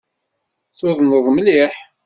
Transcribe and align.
Tudneḍ 0.77 1.25
mliḥ. 1.35 1.73